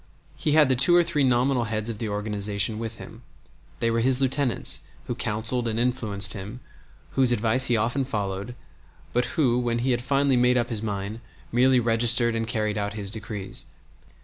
He 0.35 0.53
had 0.53 0.67
the 0.67 0.75
two 0.75 0.95
or 0.95 1.03
three 1.03 1.23
nominal 1.23 1.65
heads 1.65 1.87
of 1.87 1.99
the 1.99 2.09
organization 2.09 2.79
with 2.79 2.95
him. 2.95 3.21
They 3.79 3.91
were 3.91 3.99
his 3.99 4.19
lieutenants, 4.19 4.81
who 5.05 5.13
counseled 5.13 5.67
and 5.67 5.79
influenced 5.79 6.33
him, 6.33 6.59
whose 7.11 7.31
advice 7.31 7.65
he 7.65 7.77
often 7.77 8.03
followed, 8.05 8.55
but 9.13 9.25
who, 9.37 9.59
when 9.59 9.77
he 9.77 9.91
had 9.91 10.01
finally 10.01 10.37
made 10.37 10.57
up 10.57 10.69
his 10.69 10.81
mind, 10.81 11.19
merely 11.51 11.79
registered 11.79 12.35
and 12.35 12.47
carried 12.47 12.79
out 12.79 12.93
his 12.93 13.11
decrees. 13.11 13.65